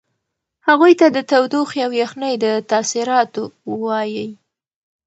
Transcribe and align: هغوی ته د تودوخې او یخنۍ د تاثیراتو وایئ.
هغوی 0.67 0.93
ته 0.99 1.07
د 1.15 1.17
تودوخې 1.29 1.79
او 1.87 1.91
یخنۍ 2.03 2.33
د 2.43 2.45
تاثیراتو 2.71 3.43
وایئ. 3.81 4.29